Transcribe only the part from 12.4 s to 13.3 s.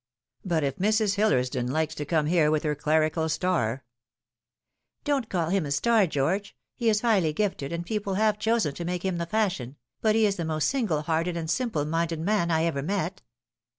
I ever met.